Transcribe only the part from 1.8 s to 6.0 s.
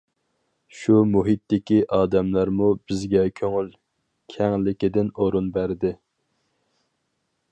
ئادەملەرمۇ بىزگە كۆڭۈل كەڭلىكىدىن ئورۇن بەردى.